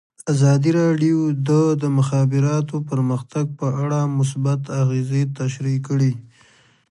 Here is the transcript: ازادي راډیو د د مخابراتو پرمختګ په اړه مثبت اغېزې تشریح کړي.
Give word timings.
ازادي 0.33 0.71
راډیو 0.81 1.19
د 1.47 1.49
د 1.81 1.83
مخابراتو 1.97 2.75
پرمختګ 2.89 3.45
په 3.59 3.67
اړه 3.83 3.99
مثبت 4.17 4.61
اغېزې 4.81 5.23
تشریح 5.39 5.77
کړي. 5.87 6.11